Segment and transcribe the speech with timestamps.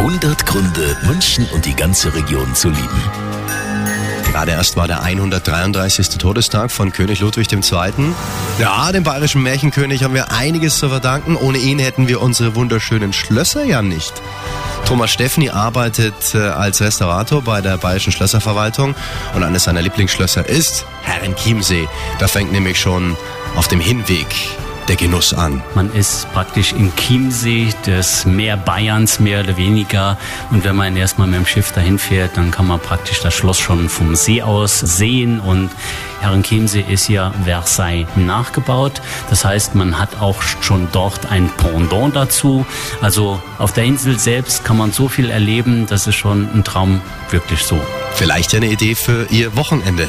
[0.00, 3.02] 100 Gründe, München und die ganze Region zu lieben.
[4.32, 6.16] Gerade erst war der 133.
[6.16, 7.92] Todestag von König Ludwig II.
[8.58, 11.36] Ja, dem bayerischen Märchenkönig haben wir einiges zu verdanken.
[11.36, 14.14] Ohne ihn hätten wir unsere wunderschönen Schlösser ja nicht.
[14.86, 18.94] Thomas Steffni arbeitet äh, als Restaurator bei der Bayerischen Schlösserverwaltung
[19.34, 21.86] und eines seiner Lieblingsschlösser ist Herrenchiemsee.
[22.18, 23.18] Da fängt nämlich schon
[23.54, 24.26] auf dem Hinweg
[24.90, 25.62] der Genuss an.
[25.76, 30.18] Man ist praktisch im Chiemsee, das Meer Bayerns mehr oder weniger.
[30.50, 33.60] Und wenn man erstmal mit dem Schiff dahin fährt, dann kann man praktisch das Schloss
[33.60, 35.38] schon vom See aus sehen.
[35.38, 35.70] Und
[36.20, 39.00] Herrenchiemsee ist ja Versailles nachgebaut.
[39.28, 42.66] Das heißt, man hat auch schon dort ein Pendant dazu.
[43.00, 47.00] Also auf der Insel selbst kann man so viel erleben, das ist schon ein Traum,
[47.30, 47.80] wirklich so.
[48.14, 50.08] Vielleicht eine Idee für Ihr Wochenende.